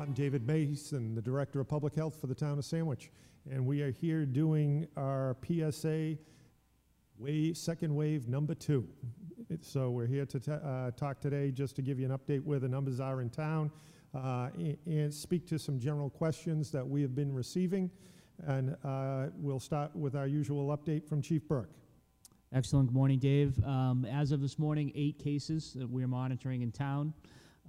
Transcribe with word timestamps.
I'm 0.00 0.12
David 0.12 0.46
Mason, 0.46 1.16
the 1.16 1.20
Director 1.20 1.58
of 1.58 1.66
Public 1.66 1.92
Health 1.92 2.20
for 2.20 2.28
the 2.28 2.34
town 2.34 2.56
of 2.56 2.64
Sandwich, 2.64 3.10
and 3.50 3.66
we 3.66 3.82
are 3.82 3.90
here 3.90 4.24
doing 4.24 4.86
our 4.96 5.36
PSA 5.44 6.16
wave, 7.18 7.56
second 7.56 7.92
wave 7.92 8.28
number 8.28 8.54
two. 8.54 8.86
So 9.60 9.90
we're 9.90 10.06
here 10.06 10.24
to 10.24 10.52
uh, 10.54 10.92
talk 10.92 11.18
today 11.20 11.50
just 11.50 11.74
to 11.76 11.82
give 11.82 11.98
you 11.98 12.06
an 12.06 12.16
update 12.16 12.44
where 12.44 12.60
the 12.60 12.68
numbers 12.68 13.00
are 13.00 13.20
in 13.20 13.28
town 13.28 13.72
uh, 14.14 14.50
and 14.86 15.12
speak 15.12 15.48
to 15.48 15.58
some 15.58 15.80
general 15.80 16.10
questions 16.10 16.70
that 16.70 16.86
we 16.86 17.02
have 17.02 17.16
been 17.16 17.34
receiving. 17.34 17.90
And 18.46 18.76
uh, 18.84 19.30
we'll 19.34 19.58
start 19.58 19.96
with 19.96 20.14
our 20.14 20.28
usual 20.28 20.68
update 20.76 21.08
from 21.08 21.22
Chief 21.22 21.48
Burke. 21.48 21.70
Excellent. 22.52 22.86
Good 22.90 22.94
morning, 22.94 23.18
Dave. 23.18 23.58
Um, 23.64 24.04
as 24.04 24.30
of 24.30 24.42
this 24.42 24.60
morning, 24.60 24.92
eight 24.94 25.18
cases 25.18 25.72
that 25.74 25.90
we're 25.90 26.06
monitoring 26.06 26.62
in 26.62 26.70
town. 26.70 27.14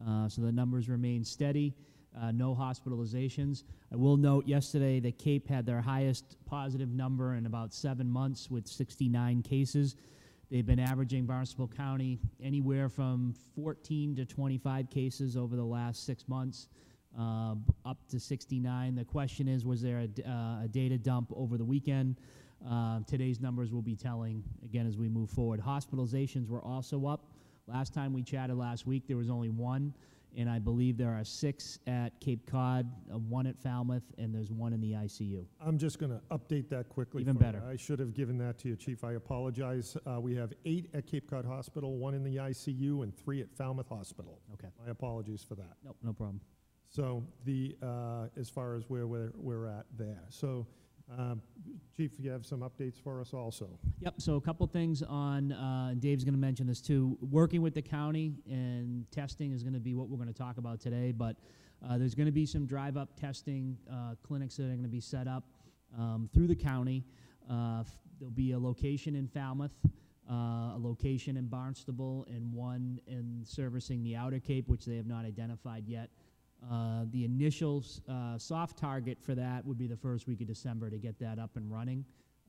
Uh, 0.08 0.30
so 0.30 0.44
the 0.44 0.52
numbers 0.52 0.90
remain 0.90 1.24
steady. 1.24 1.74
Uh, 2.18 2.32
no 2.32 2.56
hospitalizations. 2.56 3.64
I 3.92 3.96
will 3.96 4.18
note 4.18 4.48
yesterday 4.48 5.00
that 5.02 5.20
Cape 5.20 5.48
had 5.48 5.66
their 5.66 5.82
highest 5.82 6.38
positive 6.46 6.90
number 6.90 7.36
in 7.36 7.46
about 7.46 7.74
seven 7.74 8.10
months 8.10 8.50
with 8.50 8.68
69 8.68 9.44
cases. 9.44 9.96
They've 10.50 10.66
been 10.66 10.80
averaging 10.80 11.28
Barnstable 11.28 11.68
County 11.68 12.18
anywhere 12.42 12.90
from 12.90 13.36
14 13.56 14.16
to 14.16 14.26
25 14.26 14.90
cases 14.90 15.38
over 15.38 15.56
the 15.56 15.64
last 15.64 16.06
six 16.08 16.28
months, 16.28 16.68
uh, 17.18 17.54
up 17.86 17.98
to 18.10 18.20
69. 18.20 18.96
The 18.96 19.06
question 19.06 19.48
is, 19.48 19.64
was 19.64 19.82
there 19.82 20.00
a, 20.00 20.30
uh, 20.30 20.64
a 20.64 20.68
data 20.68 20.98
dump 20.98 21.32
over 21.36 21.58
the 21.58 21.66
weekend? 21.66 22.20
Uh, 22.68 23.02
today's 23.08 23.40
numbers 23.40 23.72
will 23.72 23.84
be 23.84 23.96
telling 23.96 24.44
again 24.66 24.88
as 24.88 24.98
we 24.98 25.08
move 25.08 25.30
forward. 25.30 25.62
Hospitalizations 25.62 26.50
were 26.50 26.62
also 26.62 27.06
up. 27.06 27.26
Last 27.68 27.94
time 27.94 28.12
we 28.14 28.24
chatted 28.24 28.58
last 28.58 28.88
week, 28.88 29.04
there 29.08 29.18
was 29.18 29.30
only 29.30 29.50
one, 29.50 29.94
and 30.38 30.50
I 30.50 30.60
believe 30.60 30.98
there 30.98 31.12
are 31.14 31.24
six 31.24 31.80
at 31.88 32.20
Cape 32.20 32.46
Cod, 32.50 32.90
uh, 33.14 33.18
one 33.18 33.48
at 33.48 33.58
Falmouth, 33.58 34.04
and 34.18 34.34
there's 34.34 34.52
one 34.52 34.74
in 34.74 34.82
the 34.82 34.94
ICU. 34.94 35.46
I'm 35.60 35.78
just 35.78 36.00
going 36.00 36.12
to 36.12 36.22
update 36.32 36.70
that 36.70 36.90
quickly. 36.90 37.22
Even 37.22 37.38
for 37.38 37.44
you. 37.46 37.52
better. 37.52 37.64
I 37.68 37.76
should 37.76 38.00
have 38.00 38.14
given 38.14 38.38
that 38.40 38.58
to 38.60 38.70
you, 38.70 38.76
Chief. 38.76 39.04
I 39.04 39.14
apologize. 39.14 39.98
Uh, 40.06 40.20
We 40.22 40.36
have 40.36 40.54
eight 40.66 40.90
at 40.94 41.06
Cape 41.08 41.30
Cod 41.30 41.46
Hospital, 41.46 41.98
one 41.98 42.14
in 42.14 42.24
the 42.24 42.36
ICU, 42.38 43.04
and 43.04 43.16
three 43.16 43.42
at 43.42 43.50
Falmouth 43.56 43.90
Hospital. 43.90 44.40
Okay. 44.54 44.68
My 44.84 44.92
apologies 44.92 45.44
for 45.44 45.56
that. 45.56 45.78
Nope, 45.84 45.98
no 46.04 46.14
problem. 46.14 46.42
So 46.90 47.24
the, 47.46 47.76
uh, 47.84 48.28
as 48.36 48.50
far 48.50 48.76
as 48.76 48.84
where 48.90 49.06
we're, 49.08 49.32
we're 49.36 49.68
at 49.68 49.86
there. 49.98 50.24
So, 50.30 50.66
um, 51.18 51.42
Chief, 51.96 52.12
you 52.20 52.32
have 52.32 52.46
some 52.46 52.62
updates 52.62 53.02
for 53.02 53.20
us 53.20 53.34
also? 53.34 53.70
Yep. 54.00 54.16
So 54.18 54.36
a 54.36 54.42
couple 54.42 54.66
things 54.68 55.02
on. 55.04 55.52
Uh, 55.52 55.96
Dave's 56.00 56.24
going 56.24 56.34
to 56.34 56.40
mention 56.40 56.68
this 56.68 56.82
too. 56.82 57.18
Working 57.22 57.62
with 57.62 57.74
the 57.74 57.82
county 57.82 58.34
and 58.50 59.10
testing 59.12 59.52
is 59.52 59.64
going 59.64 59.74
to 59.74 59.80
be 59.80 59.96
what 59.96 60.08
we're 60.08 60.18
going 60.18 60.32
to 60.32 60.34
talk 60.34 60.58
about 60.58 60.80
today. 60.80 61.12
But 61.12 61.36
uh, 61.86 61.98
there's 61.98 62.16
going 62.16 62.28
to 62.28 62.32
be 62.32 62.46
some 62.46 62.66
drive-up 62.66 63.20
testing 63.20 63.78
uh, 63.92 64.16
clinics 64.24 64.56
that 64.58 64.64
are 64.64 64.68
going 64.68 64.84
to 64.84 64.88
be 64.90 65.02
set 65.02 65.28
up 65.28 65.46
um, 65.98 66.30
through 66.34 66.48
the 66.48 66.56
county. 66.56 67.06
Uh, 67.50 67.84
there'll 68.20 68.32
be 68.32 68.52
a 68.52 68.60
location 68.60 69.16
in 69.16 69.28
Falmouth, 69.28 69.72
uh, 70.30 70.34
a 70.34 70.78
location 70.80 71.38
in 71.38 71.48
Barnstable, 71.48 72.26
and 72.30 72.54
one 72.54 73.00
in 73.08 73.42
servicing 73.44 74.04
the 74.04 74.16
Outer 74.16 74.40
Cape, 74.40 74.68
which 74.68 74.86
they 74.86 74.98
have 74.98 75.08
not 75.08 75.26
identified 75.26 75.86
yet. 75.88 76.10
Uh, 76.70 77.06
the 77.12 77.24
initial 77.24 77.84
uh, 78.10 78.38
soft 78.38 78.78
target 78.78 79.18
for 79.22 79.34
that 79.34 79.66
would 79.66 79.78
be 79.78 79.88
the 79.88 79.96
first 79.96 80.28
week 80.28 80.42
of 80.42 80.48
December 80.48 80.90
to 80.90 80.98
get 80.98 81.18
that 81.20 81.40
up 81.40 81.56
and 81.56 81.72
running. 81.72 82.04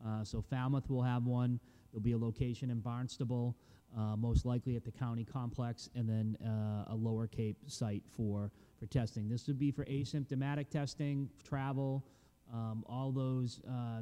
Uh, 0.04 0.24
so 0.24 0.42
Falmouth 0.42 0.88
will 0.90 1.02
have 1.02 1.24
one. 1.26 1.60
There'll 1.92 2.02
be 2.02 2.12
a 2.12 2.18
location 2.18 2.70
in 2.70 2.80
Barnstable, 2.80 3.56
uh, 3.96 4.16
most 4.16 4.44
likely 4.44 4.76
at 4.76 4.84
the 4.84 4.90
county 4.90 5.24
complex, 5.24 5.90
and 5.94 6.08
then 6.08 6.36
uh, 6.44 6.92
a 6.92 6.94
Lower 6.94 7.26
Cape 7.26 7.56
site 7.66 8.02
for 8.08 8.50
for 8.78 8.86
testing. 8.86 9.28
This 9.28 9.46
would 9.46 9.58
be 9.58 9.70
for 9.70 9.84
asymptomatic 9.84 10.70
testing, 10.70 11.28
travel, 11.44 12.02
um, 12.52 12.82
all 12.88 13.12
those 13.12 13.60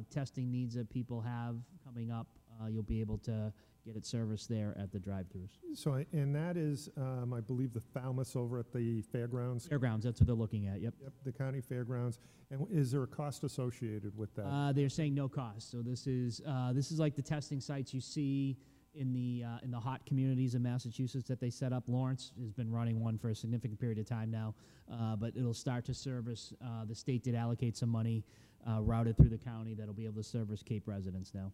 testing 0.09 0.49
needs 0.49 0.73
that 0.75 0.89
people 0.89 1.19
have 1.19 1.57
coming 1.83 2.11
up. 2.11 2.27
You'll 2.69 2.83
be 2.83 3.01
able 3.01 3.17
to 3.19 3.53
get 3.89 3.97
it 3.97 4.05
serviced 4.05 4.47
there 4.49 4.75
at 4.79 4.91
the 4.91 4.99
drive-throughs. 4.99 5.49
So, 5.73 5.95
I- 5.95 6.05
and 6.11 6.35
that 6.35 6.57
is, 6.57 6.89
um, 6.95 7.33
I 7.33 7.41
believe, 7.41 7.73
the 7.73 7.79
Falmouth 7.79 8.35
over 8.35 8.59
at 8.59 8.71
the 8.71 9.01
fairgrounds? 9.01 9.67
Fairgrounds, 9.67 10.05
that's 10.05 10.19
what 10.21 10.27
they're 10.27 10.35
looking 10.35 10.67
at. 10.67 10.79
Yep. 10.79 10.93
Yep, 11.01 11.13
the 11.23 11.31
county 11.31 11.59
fairgrounds. 11.59 12.19
And 12.51 12.67
is 12.69 12.91
there 12.91 13.01
a 13.03 13.07
cost 13.07 13.43
associated 13.43 14.15
with 14.15 14.33
that? 14.35 14.45
Uh, 14.45 14.71
they're 14.73 14.89
saying 14.89 15.15
no 15.15 15.27
cost. 15.27 15.71
So 15.71 15.81
this 15.81 16.05
is 16.05 16.41
uh, 16.45 16.71
this 16.73 16.91
is 16.91 16.99
like 16.99 17.15
the 17.15 17.21
testing 17.21 17.59
sites 17.59 17.93
you 17.93 18.01
see 18.01 18.57
in 18.93 19.11
the 19.13 19.43
uh, 19.43 19.57
in 19.63 19.71
the 19.71 19.79
hot 19.79 20.05
communities 20.05 20.53
in 20.55 20.61
Massachusetts 20.61 21.27
that 21.27 21.39
they 21.39 21.49
set 21.49 21.73
up. 21.73 21.87
Lawrence 21.87 22.31
has 22.39 22.51
been 22.53 22.71
running 22.71 22.99
one 22.99 23.17
for 23.17 23.29
a 23.29 23.35
significant 23.35 23.79
period 23.79 23.97
of 23.99 24.05
time 24.05 24.29
now, 24.31 24.53
uh, 24.91 25.15
but 25.15 25.35
it'll 25.35 25.53
start 25.53 25.85
to 25.85 25.93
service. 25.93 26.53
Uh, 26.63 26.85
the 26.85 26.95
state 26.95 27.23
did 27.23 27.33
allocate 27.35 27.75
some 27.77 27.89
money 27.89 28.23
uh, 28.69 28.81
routed 28.81 29.15
through 29.17 29.29
the 29.29 29.37
county 29.37 29.73
that'll 29.73 29.93
be 29.93 30.05
able 30.05 30.21
to 30.21 30.23
service 30.23 30.61
Cape 30.63 30.87
residents 30.87 31.33
now. 31.33 31.51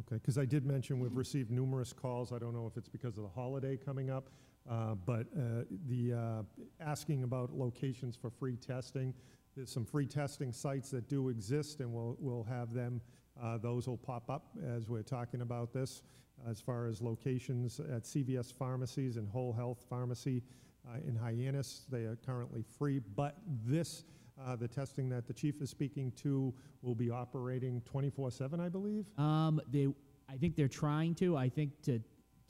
Okay, 0.00 0.16
because 0.16 0.38
I 0.38 0.44
did 0.44 0.66
mention 0.66 0.98
we've 0.98 1.16
received 1.16 1.50
numerous 1.50 1.92
calls. 1.92 2.32
I 2.32 2.38
don't 2.38 2.54
know 2.54 2.66
if 2.66 2.76
it's 2.76 2.88
because 2.88 3.16
of 3.16 3.24
the 3.24 3.30
holiday 3.30 3.76
coming 3.76 4.10
up, 4.10 4.28
uh, 4.70 4.94
but 4.94 5.26
uh, 5.36 5.64
the, 5.88 6.12
uh, 6.12 6.42
asking 6.80 7.22
about 7.22 7.52
locations 7.52 8.14
for 8.16 8.30
free 8.30 8.56
testing. 8.56 9.14
There's 9.56 9.72
some 9.72 9.86
free 9.86 10.06
testing 10.06 10.52
sites 10.52 10.90
that 10.90 11.08
do 11.08 11.30
exist, 11.30 11.80
and 11.80 11.92
we'll, 11.92 12.16
we'll 12.20 12.44
have 12.44 12.74
them, 12.74 13.00
uh, 13.42 13.56
those 13.58 13.88
will 13.88 13.96
pop 13.96 14.28
up 14.28 14.48
as 14.66 14.88
we're 14.88 15.02
talking 15.02 15.40
about 15.40 15.72
this, 15.72 16.02
as 16.48 16.60
far 16.60 16.86
as 16.86 17.00
locations 17.00 17.80
at 17.80 18.04
CVS 18.04 18.52
pharmacies 18.52 19.16
and 19.16 19.26
Whole 19.28 19.52
Health 19.52 19.84
Pharmacy 19.88 20.42
uh, 20.86 20.98
in 21.06 21.16
Hyannis. 21.16 21.86
They 21.90 22.04
are 22.04 22.18
currently 22.26 22.62
free, 22.78 22.98
but 22.98 23.38
this, 23.64 24.04
uh, 24.46 24.56
the 24.56 24.68
testing 24.68 25.08
that 25.08 25.26
the 25.26 25.32
chief 25.32 25.60
is 25.60 25.70
speaking 25.70 26.12
to 26.12 26.54
will 26.82 26.94
be 26.94 27.10
operating 27.10 27.82
24/7, 27.82 28.60
I 28.60 28.68
believe? 28.68 29.06
Um, 29.18 29.60
they, 29.70 29.88
I 30.28 30.36
think 30.36 30.56
they're 30.56 30.68
trying 30.68 31.14
to. 31.16 31.36
I 31.36 31.48
think 31.48 31.82
to 31.82 32.00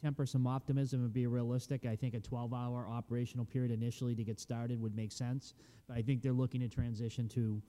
temper 0.02 0.26
some 0.26 0.46
optimism 0.46 1.02
and 1.02 1.12
be 1.12 1.26
realistic, 1.26 1.86
I 1.86 1.96
think 1.96 2.14
a 2.14 2.20
12-hour 2.20 2.86
operational 2.86 3.46
period 3.46 3.72
initially 3.72 4.14
to 4.14 4.22
get 4.22 4.38
started 4.38 4.80
would 4.80 4.94
make 4.94 5.10
sense. 5.10 5.54
But 5.88 5.96
I 5.96 6.02
think 6.02 6.22
they're 6.22 6.32
looking 6.32 6.60
to 6.60 6.68
transition 6.68 7.28
to 7.30 7.62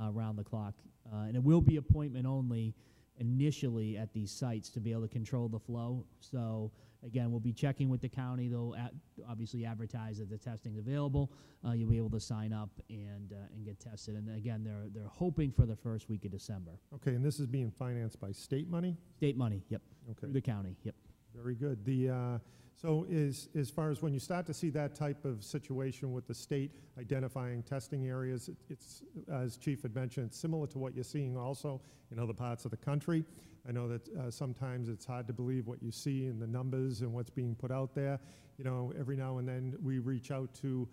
uh, 0.00 0.10
around 0.10 0.36
the 0.36 0.44
clock, 0.44 0.74
uh, 1.12 1.26
and 1.26 1.36
it 1.36 1.42
will 1.42 1.60
be 1.60 1.76
appointment 1.76 2.26
only 2.26 2.74
initially 3.18 3.96
at 3.96 4.12
these 4.12 4.30
sites 4.30 4.68
to 4.70 4.80
be 4.80 4.92
able 4.92 5.02
to 5.02 5.08
control 5.08 5.48
the 5.48 5.58
flow. 5.58 6.04
So 6.20 6.72
again, 7.04 7.30
we'll 7.30 7.40
be 7.40 7.52
checking 7.52 7.88
with 7.88 8.00
the 8.00 8.08
county. 8.08 8.48
They'll 8.48 8.74
at, 8.76 8.92
obviously 9.28 9.64
advertise 9.64 10.18
that 10.18 10.30
the 10.30 10.38
testing's 10.38 10.78
available. 10.78 11.30
Uh, 11.66 11.72
you'll 11.72 11.90
be 11.90 11.96
able 11.96 12.10
to 12.10 12.20
sign 12.20 12.52
up 12.52 12.70
and 12.88 13.32
uh, 13.32 13.54
and 13.54 13.64
get 13.64 13.78
tested. 13.78 14.16
And 14.16 14.36
again, 14.36 14.64
they're 14.64 14.86
they're 14.92 15.08
hoping 15.08 15.52
for 15.52 15.66
the 15.66 15.76
first 15.76 16.08
week 16.08 16.24
of 16.24 16.30
December. 16.30 16.72
Okay, 16.94 17.12
and 17.12 17.24
this 17.24 17.38
is 17.38 17.46
being 17.46 17.70
financed 17.70 18.20
by 18.20 18.32
state 18.32 18.68
money? 18.68 18.96
State 19.16 19.36
money, 19.36 19.62
yep. 19.68 19.82
Okay, 20.10 20.20
Through 20.20 20.32
the 20.32 20.40
county, 20.40 20.76
yep. 20.82 20.94
Very 21.34 21.54
good. 21.54 21.84
The, 21.84 22.10
uh, 22.10 22.38
so 22.76 23.06
is, 23.08 23.48
as 23.54 23.70
far 23.70 23.90
as 23.90 24.02
when 24.02 24.12
you 24.12 24.20
start 24.20 24.46
to 24.46 24.54
see 24.54 24.70
that 24.70 24.94
type 24.94 25.24
of 25.24 25.42
situation 25.42 26.12
with 26.12 26.26
the 26.26 26.34
state 26.34 26.70
identifying 26.98 27.62
testing 27.62 28.06
areas, 28.06 28.48
it- 28.48 28.56
it's, 28.68 29.02
as 29.28 29.56
Chief 29.56 29.82
had 29.82 29.94
mentioned, 29.94 30.32
similar 30.32 30.66
to 30.68 30.78
what 30.78 30.94
you're 30.94 31.04
seeing 31.04 31.36
also 31.36 31.80
in 32.10 32.18
other 32.18 32.34
parts 32.34 32.64
of 32.64 32.70
the 32.70 32.76
country. 32.76 33.24
I 33.68 33.72
know 33.72 33.88
that 33.88 34.08
uh, 34.16 34.30
sometimes 34.30 34.88
it's 34.88 35.06
hard 35.06 35.26
to 35.26 35.32
believe 35.32 35.66
what 35.66 35.82
you 35.82 35.90
see 35.90 36.26
in 36.26 36.38
the 36.38 36.46
numbers 36.46 37.00
and 37.00 37.12
what's 37.12 37.30
being 37.30 37.54
put 37.54 37.70
out 37.70 37.94
there. 37.94 38.20
You 38.58 38.64
know, 38.64 38.92
every 38.98 39.16
now 39.16 39.38
and 39.38 39.48
then, 39.48 39.74
we 39.82 39.98
reach 39.98 40.30
out 40.30 40.52
to 40.56 40.86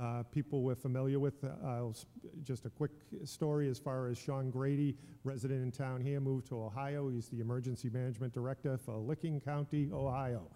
uh, 0.00 0.22
people 0.24 0.62
we're 0.62 0.74
familiar 0.74 1.18
with. 1.18 1.42
Uh, 1.44 1.92
Just 2.42 2.66
a 2.66 2.70
quick 2.70 2.92
story 3.24 3.68
as 3.68 3.78
far 3.78 4.08
as 4.08 4.18
Sean 4.18 4.50
Grady, 4.50 4.96
resident 5.24 5.62
in 5.62 5.72
town 5.72 6.00
here, 6.00 6.20
moved 6.20 6.46
to 6.48 6.62
Ohio. 6.62 7.08
He's 7.08 7.28
the 7.28 7.40
Emergency 7.40 7.90
Management 7.90 8.32
Director 8.32 8.78
for 8.78 8.96
Licking 8.96 9.40
County, 9.40 9.90
Ohio. 9.92 10.48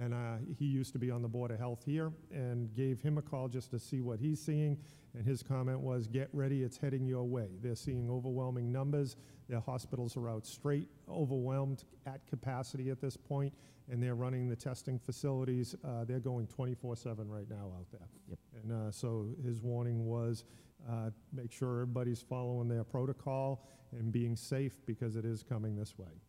And 0.00 0.12
uh, 0.12 0.36
he 0.58 0.64
used 0.64 0.92
to 0.94 0.98
be 0.98 1.10
on 1.10 1.22
the 1.22 1.28
Board 1.28 1.52
of 1.52 1.58
Health 1.58 1.82
here 1.86 2.12
and 2.32 2.74
gave 2.74 3.00
him 3.00 3.16
a 3.16 3.22
call 3.22 3.48
just 3.48 3.70
to 3.70 3.78
see 3.78 4.00
what 4.00 4.18
he's 4.18 4.40
seeing. 4.40 4.76
And 5.14 5.24
his 5.24 5.42
comment 5.42 5.78
was, 5.80 6.08
get 6.08 6.28
ready, 6.32 6.62
it's 6.62 6.76
heading 6.76 7.06
your 7.06 7.24
way. 7.24 7.48
They're 7.62 7.76
seeing 7.76 8.10
overwhelming 8.10 8.72
numbers. 8.72 9.16
Their 9.48 9.60
hospitals 9.60 10.16
are 10.16 10.28
out 10.28 10.46
straight, 10.46 10.88
overwhelmed 11.08 11.84
at 12.06 12.26
capacity 12.26 12.90
at 12.90 13.00
this 13.00 13.16
point, 13.16 13.52
and 13.88 14.02
they're 14.02 14.16
running 14.16 14.48
the 14.48 14.56
testing 14.56 14.98
facilities. 14.98 15.76
Uh, 15.84 16.04
They're 16.04 16.18
going 16.18 16.48
24/7 16.48 17.28
right 17.28 17.48
now 17.48 17.72
out 17.78 17.86
there. 17.92 18.08
Yep. 18.28 18.38
And 18.64 18.72
uh, 18.72 18.90
so 18.90 19.26
his 19.44 19.60
warning 19.60 20.06
was, 20.06 20.44
uh, 20.90 21.10
make 21.32 21.52
sure 21.52 21.82
everybody's 21.82 22.20
following 22.20 22.68
their 22.68 22.84
protocol 22.84 23.68
and 23.92 24.10
being 24.10 24.36
safe 24.36 24.84
because 24.86 25.16
it 25.16 25.24
is 25.24 25.42
coming 25.42 25.76
this 25.76 25.98
way. 25.98 26.20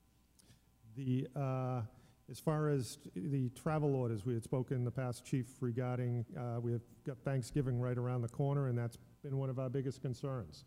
The, 0.95 1.27
uh, 1.35 1.81
as 2.29 2.39
far 2.39 2.69
as 2.69 2.97
the 3.15 3.49
travel 3.49 3.95
orders, 3.95 4.25
we 4.25 4.33
had 4.33 4.43
spoken 4.43 4.77
in 4.77 4.83
the 4.83 4.91
past, 4.91 5.25
Chief, 5.25 5.45
regarding, 5.61 6.25
uh, 6.37 6.59
we 6.59 6.71
have 6.71 6.81
got 7.05 7.17
Thanksgiving 7.19 7.79
right 7.79 7.97
around 7.97 8.21
the 8.21 8.29
corner, 8.29 8.67
and 8.67 8.77
that's 8.77 8.97
been 9.23 9.37
one 9.37 9.49
of 9.49 9.59
our 9.59 9.69
biggest 9.69 10.01
concerns. 10.01 10.65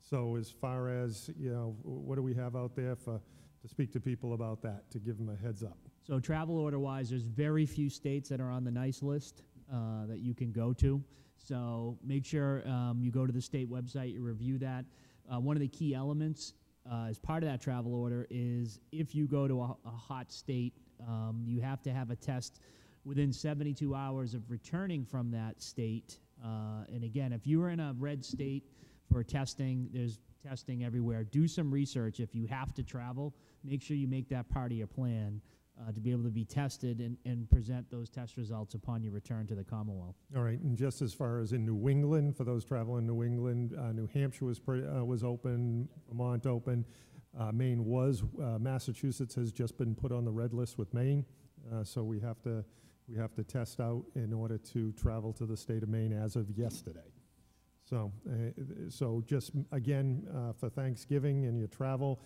So 0.00 0.36
as 0.36 0.50
far 0.50 0.88
as, 0.88 1.30
you 1.38 1.50
know, 1.50 1.76
what 1.82 2.16
do 2.16 2.22
we 2.22 2.34
have 2.34 2.56
out 2.56 2.76
there 2.76 2.96
for, 2.96 3.20
to 3.62 3.68
speak 3.68 3.92
to 3.92 4.00
people 4.00 4.34
about 4.34 4.62
that, 4.62 4.90
to 4.90 4.98
give 4.98 5.18
them 5.18 5.28
a 5.28 5.36
heads 5.36 5.62
up? 5.62 5.78
So 6.02 6.18
travel 6.18 6.56
order 6.58 6.78
wise, 6.78 7.10
there's 7.10 7.24
very 7.24 7.66
few 7.66 7.90
states 7.90 8.28
that 8.30 8.40
are 8.40 8.50
on 8.50 8.64
the 8.64 8.70
nice 8.70 9.02
list 9.02 9.42
uh, 9.72 10.06
that 10.06 10.18
you 10.20 10.34
can 10.34 10.52
go 10.52 10.72
to. 10.74 11.02
So 11.36 11.96
make 12.04 12.24
sure 12.24 12.66
um, 12.68 12.98
you 13.00 13.10
go 13.10 13.26
to 13.26 13.32
the 13.32 13.40
state 13.40 13.70
website, 13.70 14.12
you 14.12 14.22
review 14.22 14.58
that. 14.58 14.84
Uh, 15.32 15.38
one 15.38 15.56
of 15.56 15.60
the 15.60 15.68
key 15.68 15.94
elements 15.94 16.54
uh, 16.90 17.06
as 17.08 17.18
part 17.18 17.42
of 17.42 17.48
that 17.48 17.60
travel 17.60 17.94
order 17.94 18.26
is 18.30 18.80
if 18.92 19.14
you 19.14 19.26
go 19.26 19.46
to 19.46 19.60
a, 19.60 19.76
a 19.86 19.90
hot 19.90 20.32
state, 20.32 20.74
um, 21.06 21.42
you 21.44 21.60
have 21.60 21.82
to 21.82 21.92
have 21.92 22.10
a 22.10 22.16
test 22.16 22.60
within 23.04 23.32
72 23.32 23.94
hours 23.94 24.34
of 24.34 24.50
returning 24.50 25.04
from 25.04 25.30
that 25.30 25.62
state. 25.62 26.18
Uh, 26.44 26.84
and 26.92 27.04
again, 27.04 27.32
if 27.32 27.46
you 27.46 27.62
are 27.62 27.70
in 27.70 27.80
a 27.80 27.94
red 27.98 28.24
state 28.24 28.64
for 29.10 29.22
testing, 29.22 29.88
there's 29.92 30.18
testing 30.46 30.84
everywhere. 30.84 31.24
Do 31.24 31.48
some 31.48 31.70
research. 31.70 32.20
If 32.20 32.34
you 32.34 32.46
have 32.46 32.74
to 32.74 32.82
travel, 32.82 33.34
make 33.64 33.82
sure 33.82 33.96
you 33.96 34.08
make 34.08 34.28
that 34.30 34.48
part 34.48 34.72
of 34.72 34.78
your 34.78 34.86
plan 34.86 35.40
uh, 35.80 35.92
to 35.92 36.00
be 36.00 36.10
able 36.10 36.24
to 36.24 36.30
be 36.30 36.44
tested 36.44 37.00
and, 37.00 37.16
and 37.24 37.48
present 37.50 37.90
those 37.90 38.08
test 38.08 38.36
results 38.36 38.74
upon 38.74 39.02
your 39.02 39.12
return 39.12 39.46
to 39.46 39.54
the 39.54 39.64
Commonwealth. 39.64 40.16
All 40.36 40.42
right, 40.42 40.60
and 40.60 40.76
just 40.76 41.02
as 41.02 41.12
far 41.14 41.40
as 41.40 41.52
in 41.52 41.64
New 41.64 41.88
England, 41.88 42.36
for 42.36 42.44
those 42.44 42.64
traveling 42.64 43.00
in 43.00 43.06
New 43.06 43.22
England, 43.22 43.74
uh, 43.78 43.92
New 43.92 44.08
Hampshire 44.08 44.44
was, 44.44 44.58
pre- 44.58 44.86
uh, 44.86 45.04
was 45.04 45.22
open, 45.24 45.88
Vermont 46.08 46.46
open, 46.46 46.84
uh, 47.38 47.52
Maine 47.52 47.84
was, 47.84 48.22
uh, 48.42 48.58
Massachusetts 48.58 49.34
has 49.34 49.52
just 49.52 49.78
been 49.78 49.94
put 49.94 50.12
on 50.12 50.24
the 50.24 50.32
red 50.32 50.52
list 50.52 50.78
with 50.78 50.92
Maine, 50.92 51.24
uh, 51.72 51.84
so 51.84 52.02
we 52.02 52.18
have 52.18 52.40
to, 52.42 52.64
we 53.08 53.16
have 53.16 53.34
to 53.34 53.44
test 53.44 53.80
out 53.80 54.04
in 54.14 54.32
order 54.32 54.58
to 54.58 54.92
travel 54.92 55.32
to 55.32 55.46
the 55.46 55.56
state 55.56 55.82
of 55.82 55.88
Maine 55.88 56.12
as 56.12 56.36
of 56.36 56.50
yesterday. 56.50 57.12
So, 57.84 58.12
so 58.90 59.22
just, 59.26 59.52
again, 59.72 60.26
for 60.58 60.68
Thanksgiving 60.68 61.46
and 61.46 61.58
your 61.58 61.68
travel, 61.68 62.20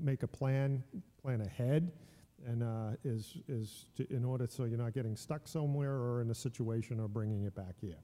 make 0.00 0.22
a 0.22 0.26
plan, 0.26 0.82
plan 1.20 1.42
ahead, 1.42 1.92
and 2.46 2.62
uh, 2.62 2.96
is, 3.04 3.38
is 3.48 3.86
to- 3.96 4.12
in 4.14 4.24
order 4.24 4.46
so 4.48 4.64
you're 4.64 4.78
not 4.78 4.92
getting 4.92 5.16
stuck 5.16 5.46
somewhere 5.46 5.92
or 5.94 6.20
in 6.20 6.30
a 6.30 6.34
situation 6.34 7.00
or 7.00 7.08
bringing 7.08 7.44
it 7.44 7.54
back 7.54 7.74
here. 7.80 7.98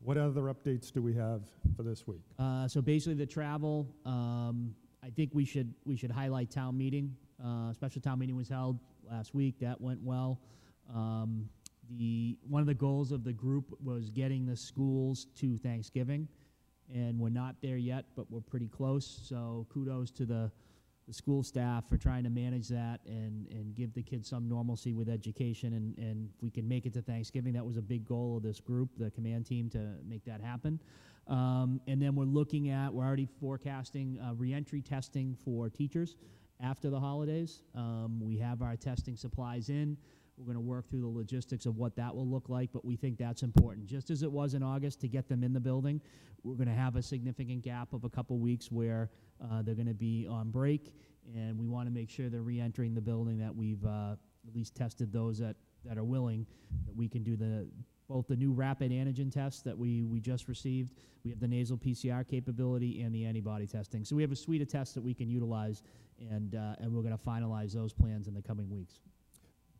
What 0.00 0.16
other 0.16 0.42
updates 0.42 0.92
do 0.92 1.02
we 1.02 1.14
have 1.14 1.42
for 1.76 1.82
this 1.82 2.06
week? 2.06 2.22
Uh, 2.38 2.68
so 2.68 2.80
basically, 2.80 3.14
the 3.14 3.26
travel. 3.26 3.88
Um, 4.06 4.74
I 5.02 5.10
think 5.10 5.30
we 5.32 5.44
should 5.44 5.74
we 5.84 5.96
should 5.96 6.10
highlight 6.10 6.50
town 6.50 6.78
meeting. 6.78 7.16
Uh, 7.44 7.72
special 7.72 8.00
town 8.00 8.18
meeting 8.18 8.36
was 8.36 8.48
held 8.48 8.78
last 9.10 9.34
week. 9.34 9.58
That 9.60 9.80
went 9.80 10.00
well. 10.02 10.40
Um, 10.94 11.48
the 11.96 12.36
one 12.48 12.60
of 12.60 12.66
the 12.66 12.74
goals 12.74 13.10
of 13.10 13.24
the 13.24 13.32
group 13.32 13.76
was 13.82 14.10
getting 14.10 14.46
the 14.46 14.56
schools 14.56 15.26
to 15.36 15.58
Thanksgiving, 15.58 16.28
and 16.94 17.18
we're 17.18 17.28
not 17.28 17.56
there 17.60 17.76
yet, 17.76 18.04
but 18.14 18.30
we're 18.30 18.40
pretty 18.40 18.68
close. 18.68 19.20
So 19.24 19.66
kudos 19.68 20.10
to 20.12 20.24
the 20.24 20.50
the 21.08 21.14
school 21.14 21.42
staff 21.42 21.88
for 21.88 21.96
trying 21.96 22.22
to 22.22 22.30
manage 22.30 22.68
that 22.68 23.00
and, 23.06 23.48
and 23.50 23.74
give 23.74 23.94
the 23.94 24.02
kids 24.02 24.28
some 24.28 24.46
normalcy 24.46 24.92
with 24.92 25.08
education. 25.08 25.72
And, 25.72 25.96
and 25.96 26.28
if 26.36 26.42
we 26.42 26.50
can 26.50 26.68
make 26.68 26.84
it 26.84 26.92
to 26.92 27.02
Thanksgiving, 27.02 27.54
that 27.54 27.64
was 27.64 27.78
a 27.78 27.82
big 27.82 28.06
goal 28.06 28.36
of 28.36 28.42
this 28.42 28.60
group, 28.60 28.90
the 28.98 29.10
command 29.10 29.46
team, 29.46 29.70
to 29.70 29.94
make 30.06 30.24
that 30.26 30.42
happen. 30.42 30.78
Um, 31.26 31.80
and 31.86 32.00
then 32.00 32.14
we're 32.14 32.24
looking 32.24 32.68
at, 32.68 32.92
we're 32.92 33.04
already 33.04 33.28
forecasting 33.40 34.18
uh, 34.20 34.34
reentry 34.34 34.82
testing 34.82 35.34
for 35.44 35.70
teachers 35.70 36.16
after 36.60 36.90
the 36.90 37.00
holidays. 37.00 37.62
Um, 37.74 38.20
we 38.20 38.36
have 38.38 38.60
our 38.60 38.76
testing 38.76 39.16
supplies 39.16 39.70
in. 39.70 39.96
We're 40.38 40.44
going 40.44 40.56
to 40.56 40.60
work 40.60 40.88
through 40.88 41.00
the 41.00 41.08
logistics 41.08 41.66
of 41.66 41.76
what 41.76 41.96
that 41.96 42.14
will 42.14 42.26
look 42.26 42.48
like, 42.48 42.70
but 42.72 42.84
we 42.84 42.94
think 42.94 43.18
that's 43.18 43.42
important. 43.42 43.86
Just 43.86 44.08
as 44.10 44.22
it 44.22 44.30
was 44.30 44.54
in 44.54 44.62
August 44.62 45.00
to 45.00 45.08
get 45.08 45.28
them 45.28 45.42
in 45.42 45.52
the 45.52 45.60
building, 45.60 46.00
we're 46.44 46.54
going 46.54 46.68
to 46.68 46.74
have 46.74 46.94
a 46.94 47.02
significant 47.02 47.62
gap 47.62 47.92
of 47.92 48.04
a 48.04 48.08
couple 48.08 48.38
weeks 48.38 48.70
where 48.70 49.10
uh, 49.42 49.62
they're 49.62 49.74
going 49.74 49.88
to 49.88 49.94
be 49.94 50.28
on 50.30 50.50
break, 50.50 50.94
and 51.34 51.58
we 51.58 51.66
want 51.66 51.88
to 51.88 51.92
make 51.92 52.08
sure 52.08 52.28
they're 52.28 52.42
re-entering 52.42 52.94
the 52.94 53.00
building. 53.00 53.38
That 53.38 53.54
we've 53.54 53.84
uh, 53.84 54.12
at 54.46 54.54
least 54.54 54.76
tested 54.76 55.12
those 55.12 55.38
that, 55.38 55.56
that 55.84 55.98
are 55.98 56.04
willing. 56.04 56.46
That 56.86 56.94
we 56.94 57.08
can 57.08 57.24
do 57.24 57.36
the 57.36 57.66
both 58.08 58.26
the 58.26 58.36
new 58.36 58.52
rapid 58.52 58.90
antigen 58.90 59.32
tests 59.32 59.60
that 59.62 59.76
we 59.76 60.04
we 60.04 60.20
just 60.20 60.48
received. 60.48 60.94
We 61.24 61.30
have 61.30 61.40
the 61.40 61.48
nasal 61.48 61.76
PCR 61.76 62.26
capability 62.26 63.02
and 63.02 63.12
the 63.14 63.24
antibody 63.24 63.66
testing. 63.66 64.04
So 64.04 64.14
we 64.14 64.22
have 64.22 64.32
a 64.32 64.36
suite 64.36 64.62
of 64.62 64.68
tests 64.68 64.94
that 64.94 65.02
we 65.02 65.14
can 65.14 65.28
utilize, 65.28 65.82
and 66.30 66.54
uh, 66.54 66.76
and 66.78 66.92
we're 66.92 67.02
going 67.02 67.16
to 67.16 67.24
finalize 67.24 67.72
those 67.72 67.92
plans 67.92 68.28
in 68.28 68.34
the 68.34 68.42
coming 68.42 68.70
weeks. 68.70 69.00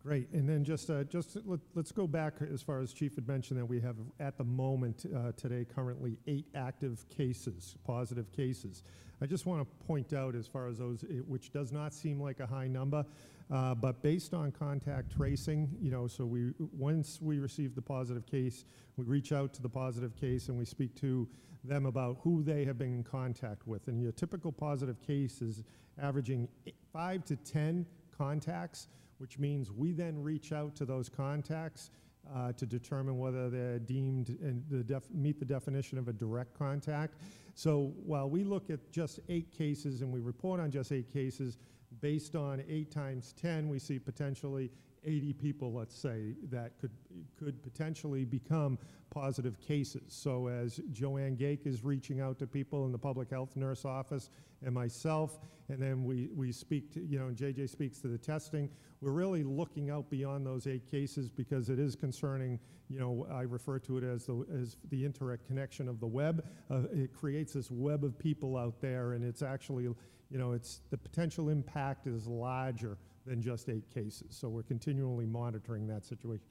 Great, 0.03 0.31
and 0.33 0.49
then 0.49 0.63
just, 0.63 0.91
uh, 0.91 1.03
just 1.05 1.37
let, 1.45 1.59
let's 1.75 1.91
go 1.91 2.07
back 2.07 2.35
as 2.53 2.63
far 2.63 2.81
as 2.81 2.93
Chief 2.93 3.17
had 3.17 3.27
mentioned 3.27 3.59
that 3.59 3.67
we 3.67 3.81
have 3.81 3.97
at 4.21 4.39
the 4.39 4.45
moment 4.45 5.05
uh, 5.15 5.33
today 5.37 5.65
currently 5.65 6.17
eight 6.29 6.47
active 6.55 7.05
cases, 7.09 7.77
positive 7.85 8.31
cases. 8.33 8.85
I 9.21 9.27
just 9.27 9.45
want 9.45 9.61
to 9.61 9.87
point 9.87 10.13
out 10.13 10.37
as 10.37 10.47
far 10.47 10.69
as 10.69 10.79
those, 10.79 11.05
which 11.27 11.53
does 11.53 11.73
not 11.73 11.93
seem 11.93 12.21
like 12.21 12.39
a 12.39 12.47
high 12.47 12.69
number, 12.69 13.05
uh, 13.51 13.75
but 13.75 14.01
based 14.01 14.35
on 14.35 14.53
contact 14.53 15.17
tracing, 15.17 15.69
you 15.81 15.91
know, 15.91 16.07
so 16.07 16.25
we, 16.25 16.53
once 16.73 17.19
we 17.21 17.41
receive 17.41 17.75
the 17.75 17.83
positive 17.83 18.25
case, 18.27 18.65
we 18.97 19.05
reach 19.05 19.33
out 19.33 19.53
to 19.55 19.63
the 19.63 19.69
positive 19.69 20.15
case 20.15 20.49
and 20.49 20.57
we 20.57 20.65
speak 20.65 20.95
to 21.01 21.27
them 21.65 21.87
about 21.87 22.19
who 22.23 22.45
they 22.45 22.65
have 22.65 22.79
been 22.79 22.95
in 22.95 23.03
contact 23.03 23.67
with. 23.67 23.89
And 23.89 24.01
your 24.01 24.13
typical 24.13 24.53
positive 24.53 25.01
case 25.01 25.43
is 25.43 25.65
averaging 26.01 26.49
five 26.93 27.25
to 27.25 27.37
10 27.37 27.87
contacts, 28.17 28.87
which 29.19 29.39
means 29.39 29.71
we 29.71 29.93
then 29.93 30.23
reach 30.23 30.53
out 30.53 30.75
to 30.77 30.85
those 30.85 31.09
contacts 31.09 31.91
uh, 32.35 32.53
to 32.53 32.67
determine 32.67 33.19
whether 33.19 33.49
they're 33.49 33.79
deemed 33.79 34.31
and 34.43 34.65
the 34.71 34.83
def- 34.83 35.11
meet 35.13 35.39
the 35.39 35.45
definition 35.45 35.99
of 35.99 36.09
a 36.09 36.13
direct 36.13 36.57
contact. 36.59 37.15
So 37.55 37.93
while 38.05 38.29
we 38.29 38.45
look 38.45 38.71
at 38.71 38.91
just 38.91 39.21
eight 39.29 39.51
cases 39.51 40.03
and 40.03 40.13
we 40.13 40.21
report 40.21 40.61
on 40.61 40.71
just 40.71 40.93
eight 40.93 41.13
cases, 41.13 41.59
based 42.01 42.37
on 42.37 42.63
eight 42.69 42.91
times 42.91 43.35
10, 43.41 43.69
we 43.69 43.79
see 43.79 43.99
potentially 43.99 44.71
80 45.05 45.33
people, 45.35 45.73
let's 45.73 45.97
say, 45.97 46.35
that 46.51 46.79
could, 46.81 46.91
could 47.39 47.63
potentially 47.63 48.25
become 48.25 48.79
positive 49.11 49.61
cases. 49.61 50.03
So 50.09 50.49
as 50.49 50.81
Joanne 50.93 51.37
Gake 51.37 51.67
is 51.67 51.85
reaching 51.85 52.21
out 52.21 52.39
to 52.41 52.47
people 52.47 52.85
in 52.87 52.93
the 52.93 52.99
public 52.99 53.31
health 53.31 53.57
nurse 53.57 53.85
office 53.85 54.31
and 54.65 54.75
myself, 54.75 55.39
and 55.69 55.81
then 55.81 56.05
we, 56.05 56.29
we 56.35 56.53
speak 56.53 56.93
to, 56.95 57.05
you 57.05 57.19
know, 57.19 57.27
and 57.27 57.37
JJ 57.37 57.71
speaks 57.71 58.01
to 58.01 58.09
the 58.09 58.19
testing, 58.19 58.69
we're 59.01 59.13
really 59.13 59.45
looking 59.45 59.91
out 59.91 60.11
beyond 60.11 60.47
those 60.47 60.67
eight 60.67 60.91
cases 60.91 61.31
because 61.31 61.69
it 61.69 61.79
is 61.79 61.95
concerning, 61.95 62.59
you 62.89 62.99
know, 62.99 63.27
I 63.31 63.43
refer 63.43 63.79
to 63.81 63.99
it 63.99 64.05
as 64.05 64.27
the, 64.27 64.45
as 64.61 64.77
the 64.91 65.05
internet 65.05 65.47
connection 65.47 65.89
of 65.89 66.01
the 66.01 66.07
web. 66.07 66.45
Uh, 66.71 66.83
it 66.93 67.15
creates 67.15 67.53
this 67.53 67.71
web 67.71 68.05
of 68.05 68.19
people 68.19 68.57
out 68.57 68.81
there, 68.81 69.13
and 69.13 69.25
it's 69.25 69.43
actually, 69.43 69.85
you 69.85 69.97
know, 70.39 70.53
it's, 70.53 70.81
the 70.91 70.99
potential 70.99 71.49
impact 71.49 72.07
is 72.07 72.27
larger 72.27 72.99
than 73.29 73.41
just 73.43 73.69
eight 73.69 73.89
cases. 73.93 74.27
So 74.31 74.49
we're 74.49 74.63
continually 74.63 75.27
monitoring 75.27 75.87
that 75.89 76.05
situation. 76.05 76.45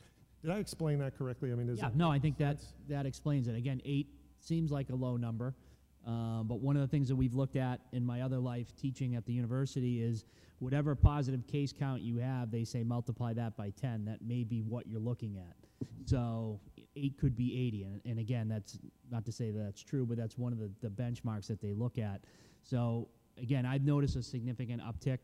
Did 0.43 0.51
I 0.51 0.59
explain 0.59 0.99
that 0.99 1.17
correctly? 1.17 1.51
I 1.51 1.55
mean, 1.55 1.67
is 1.69 1.79
Yeah, 1.79 1.87
it? 1.87 1.95
no, 1.95 2.09
I 2.11 2.19
think 2.19 2.37
that 2.37 2.59
that 2.87 3.05
explains 3.05 3.47
it. 3.47 3.55
Again, 3.55 3.81
eight 3.83 4.07
seems 4.39 4.71
like 4.71 4.89
a 4.91 4.95
low 4.95 5.17
number, 5.17 5.55
um, 6.05 6.45
but 6.47 6.61
one 6.61 6.75
of 6.75 6.81
the 6.81 6.87
things 6.87 7.07
that 7.09 7.15
we've 7.15 7.33
looked 7.33 7.55
at 7.55 7.81
in 7.91 8.05
my 8.05 8.21
other 8.21 8.39
life 8.39 8.73
teaching 8.75 9.15
at 9.15 9.25
the 9.25 9.33
university 9.33 10.01
is 10.01 10.25
whatever 10.59 10.95
positive 10.95 11.45
case 11.47 11.73
count 11.73 12.01
you 12.01 12.17
have, 12.17 12.51
they 12.51 12.63
say 12.63 12.83
multiply 12.83 13.33
that 13.33 13.57
by 13.57 13.71
10. 13.71 14.05
That 14.05 14.21
may 14.21 14.43
be 14.43 14.61
what 14.61 14.87
you're 14.87 15.01
looking 15.01 15.37
at. 15.37 15.55
So 16.05 16.59
eight 16.95 17.17
could 17.19 17.35
be 17.35 17.67
80. 17.67 17.83
And, 17.83 18.01
and 18.05 18.19
again, 18.19 18.47
that's 18.47 18.79
not 19.11 19.25
to 19.25 19.31
say 19.31 19.51
that 19.51 19.59
that's 19.59 19.81
true, 19.83 20.05
but 20.05 20.17
that's 20.17 20.37
one 20.37 20.53
of 20.53 20.59
the, 20.59 20.71
the 20.81 20.89
benchmarks 20.89 21.47
that 21.47 21.61
they 21.61 21.73
look 21.73 21.97
at. 21.97 22.21
So 22.63 23.09
again, 23.37 23.65
I've 23.65 23.83
noticed 23.83 24.15
a 24.15 24.23
significant 24.23 24.81
uptick 24.81 25.19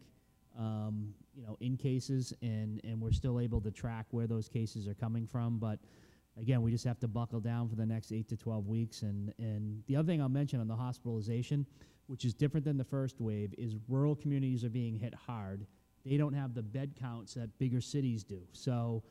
um, 0.58 1.14
you 1.36 1.44
know, 1.44 1.58
in 1.60 1.78
cases, 1.78 2.34
and, 2.42 2.80
and 2.84 3.02
we're 3.02 3.12
still 3.12 3.40
able 3.40 3.62
to 3.62 3.72
track 3.72 4.06
where 4.12 4.28
those 4.28 4.48
cases 4.48 4.88
are 4.88 4.94
coming 4.94 5.26
from. 5.26 5.58
But 5.58 5.80
again, 6.40 6.62
we 6.62 6.72
just 6.72 6.86
have 6.86 7.00
to 7.00 7.08
buckle 7.08 7.40
down 7.40 7.70
for 7.70 7.76
the 7.76 7.86
next 7.86 8.12
eight 8.12 8.28
to 8.30 8.38
12 8.38 8.68
weeks. 8.68 9.02
And, 9.02 9.34
and 9.38 9.84
the 9.88 9.96
other 9.96 10.06
thing 10.06 10.22
I'll 10.22 10.30
mention 10.30 10.60
on 10.60 10.68
the 10.68 10.76
hospitalization, 10.76 11.66
which 12.08 12.26
is 12.26 12.34
different 12.34 12.66
than 12.66 12.78
the 12.78 12.84
first 12.84 13.20
wave, 13.20 13.54
is 13.58 13.76
rural 13.88 14.16
communities 14.16 14.64
are 14.64 14.70
being 14.70 14.96
hit 14.96 15.14
hard. 15.14 15.66
They 16.06 16.18
don't 16.18 16.34
have 16.34 16.54
the 16.54 16.64
bed 16.64 16.96
counts 17.00 17.34
that 17.36 17.58
bigger 17.60 17.82
cities 17.82 18.24
do. 18.24 18.42
So 18.52 19.04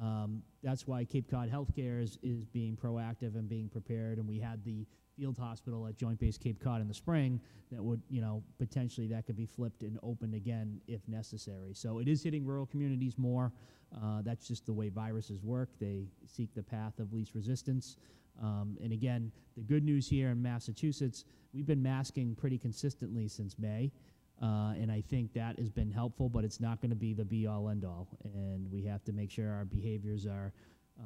um, 0.00 0.42
that's 0.62 0.86
why 0.86 1.04
Cape 1.04 1.30
Cod 1.30 1.50
Healthcare 1.50 2.02
is, 2.02 2.18
is 2.22 2.44
being 2.44 2.76
proactive 2.76 3.36
and 3.36 3.48
being 3.48 3.68
prepared. 3.68 4.18
And 4.18 4.28
we 4.28 4.38
had 4.38 4.64
the 4.64 4.86
field 5.20 5.36
hospital 5.36 5.86
at 5.86 5.96
Joint 5.96 6.18
Base 6.18 6.38
Cape 6.38 6.62
Cod 6.62 6.80
in 6.80 6.88
the 6.88 6.94
spring 6.94 7.40
that 7.70 7.82
would, 7.82 8.00
you 8.08 8.22
know, 8.22 8.42
potentially 8.58 9.06
that 9.08 9.26
could 9.26 9.36
be 9.36 9.44
flipped 9.44 9.82
and 9.82 9.98
opened 10.02 10.34
again 10.34 10.80
if 10.88 11.06
necessary. 11.08 11.74
So 11.74 11.98
it 11.98 12.08
is 12.08 12.22
hitting 12.22 12.46
rural 12.46 12.64
communities 12.64 13.18
more. 13.18 13.52
Uh, 13.94 14.22
that's 14.22 14.48
just 14.48 14.64
the 14.64 14.72
way 14.72 14.88
viruses 14.88 15.42
work. 15.42 15.68
They 15.78 16.06
seek 16.26 16.54
the 16.54 16.62
path 16.62 16.98
of 16.98 17.12
least 17.12 17.34
resistance. 17.34 17.96
Um, 18.42 18.78
and 18.82 18.92
again, 18.92 19.30
the 19.56 19.62
good 19.62 19.84
news 19.84 20.08
here 20.08 20.30
in 20.30 20.40
Massachusetts, 20.40 21.24
we've 21.52 21.66
been 21.66 21.82
masking 21.82 22.34
pretty 22.34 22.56
consistently 22.56 23.28
since 23.28 23.58
May. 23.58 23.92
Uh, 24.40 24.72
and 24.80 24.90
I 24.90 25.02
think 25.02 25.34
that 25.34 25.58
has 25.58 25.68
been 25.68 25.90
helpful, 25.90 26.30
but 26.30 26.44
it's 26.44 26.60
not 26.60 26.80
going 26.80 26.88
to 26.90 26.96
be 26.96 27.12
the 27.12 27.26
be 27.26 27.46
all 27.46 27.68
end 27.68 27.84
all. 27.84 28.08
And 28.24 28.70
we 28.72 28.82
have 28.84 29.04
to 29.04 29.12
make 29.12 29.30
sure 29.30 29.52
our 29.52 29.66
behaviors 29.66 30.24
are 30.24 30.54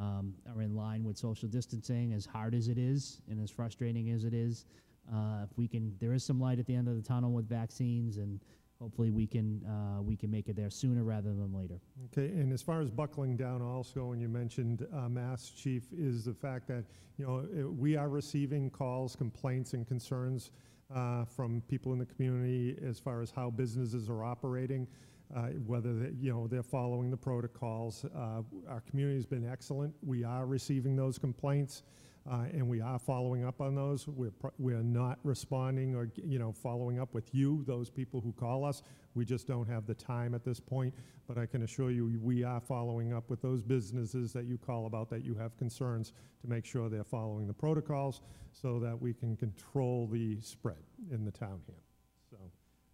um, 0.00 0.34
are 0.54 0.62
in 0.62 0.74
line 0.74 1.04
with 1.04 1.16
social 1.16 1.48
distancing, 1.48 2.12
as 2.12 2.26
hard 2.26 2.54
as 2.54 2.68
it 2.68 2.78
is 2.78 3.20
and 3.28 3.40
as 3.42 3.50
frustrating 3.50 4.10
as 4.10 4.24
it 4.24 4.34
is. 4.34 4.66
Uh, 5.12 5.44
if 5.44 5.56
we 5.56 5.68
can, 5.68 5.94
there 6.00 6.12
is 6.12 6.24
some 6.24 6.40
light 6.40 6.58
at 6.58 6.66
the 6.66 6.74
end 6.74 6.88
of 6.88 6.96
the 6.96 7.02
tunnel 7.02 7.32
with 7.32 7.48
vaccines, 7.48 8.16
and 8.16 8.40
hopefully 8.80 9.10
we 9.10 9.26
can, 9.26 9.62
uh, 9.66 10.02
we 10.02 10.16
can 10.16 10.30
make 10.30 10.48
it 10.48 10.56
there 10.56 10.70
sooner 10.70 11.04
rather 11.04 11.34
than 11.34 11.52
later. 11.54 11.80
Okay, 12.06 12.28
and 12.28 12.52
as 12.52 12.62
far 12.62 12.80
as 12.80 12.90
buckling 12.90 13.36
down 13.36 13.62
also, 13.62 14.12
and 14.12 14.20
you 14.20 14.28
mentioned 14.28 14.86
uh, 14.92 15.08
Mass 15.08 15.50
Chief, 15.50 15.84
is 15.92 16.24
the 16.24 16.34
fact 16.34 16.66
that, 16.68 16.84
you 17.18 17.26
know, 17.26 17.70
we 17.70 17.96
are 17.96 18.08
receiving 18.08 18.70
calls, 18.70 19.14
complaints, 19.14 19.74
and 19.74 19.86
concerns 19.86 20.50
uh, 20.94 21.24
from 21.24 21.60
people 21.68 21.92
in 21.92 21.98
the 21.98 22.06
community 22.06 22.76
as 22.86 22.98
far 22.98 23.20
as 23.22 23.30
how 23.30 23.50
businesses 23.50 24.08
are 24.08 24.24
operating, 24.24 24.86
uh, 25.34 25.48
whether, 25.66 25.94
they- 25.94 26.10
you 26.20 26.30
know, 26.32 26.46
they're 26.46 26.62
following 26.62 27.10
the 27.10 27.16
protocols. 27.16 28.04
Uh, 28.04 28.42
Our 28.68 28.80
community's 28.88 29.26
been 29.26 29.46
excellent. 29.46 29.94
We 30.02 30.24
are 30.24 30.46
receiving 30.46 30.96
those 30.96 31.18
complaints, 31.18 31.82
uh, 32.30 32.44
and 32.52 32.66
we 32.66 32.80
are 32.80 32.98
following 32.98 33.44
up 33.44 33.60
on 33.60 33.74
those. 33.74 34.08
We're, 34.08 34.32
we're 34.58 34.82
not 34.82 35.18
responding 35.24 35.94
or, 35.94 36.08
you 36.16 36.38
know, 36.38 36.52
following 36.52 36.98
up 36.98 37.12
with 37.12 37.34
you, 37.34 37.64
those 37.66 37.90
people 37.90 38.20
who 38.20 38.32
call 38.32 38.64
us. 38.64 38.82
We 39.14 39.26
just 39.26 39.46
don't 39.46 39.68
have 39.68 39.86
the 39.86 39.94
time 39.94 40.34
at 40.34 40.42
this 40.42 40.58
point. 40.58 40.94
But 41.28 41.36
I 41.36 41.44
can 41.44 41.62
assure 41.62 41.90
you, 41.90 42.18
we 42.22 42.42
are 42.42 42.60
following 42.60 43.12
up 43.12 43.28
with 43.28 43.42
those 43.42 43.62
businesses 43.62 44.32
that 44.32 44.46
you 44.46 44.56
call 44.56 44.86
about 44.86 45.10
that 45.10 45.22
you 45.22 45.34
have 45.34 45.56
concerns 45.58 46.12
to 46.40 46.48
make 46.48 46.64
sure 46.64 46.88
they're 46.88 47.04
following 47.04 47.46
the 47.46 47.54
protocols 47.54 48.22
so 48.52 48.78
that 48.80 49.00
we 49.00 49.12
can 49.12 49.36
control 49.36 50.06
the 50.06 50.40
spread 50.40 50.82
in 51.10 51.24
the 51.24 51.30
town 51.30 51.60
here. 51.66 51.82
So 52.30 52.38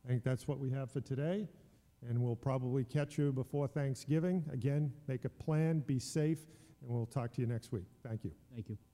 I 0.05 0.09
think 0.09 0.25
that's 0.25 0.49
what 0.49 0.59
we 0.59 0.71
have 0.71 0.91
for 0.91 1.01
today. 1.01 1.49
And 2.09 2.21
we'll 2.21 2.37
probably 2.37 2.85
catch 2.85 3.19
you 3.19 3.31
before 3.31 3.69
Thanksgiving. 3.69 4.45
Again, 4.53 4.93
make 5.07 5.25
a 5.25 5.29
plan, 5.29 5.81
be 5.81 5.99
safe, 5.99 6.39
and 6.83 6.91
we'll 6.91 7.07
talk 7.07 7.33
to 7.35 7.41
you 7.41 7.47
next 7.47 7.73
week. 7.73 7.87
Thank 8.03 8.25
you. 8.25 8.33
Thank 8.55 8.71
you. 8.71 8.90